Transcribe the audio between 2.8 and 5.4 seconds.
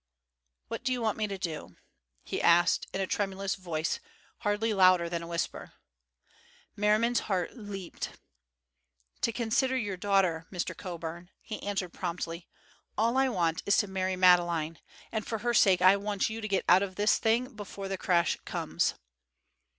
in a tremulous voice, hardly louder than a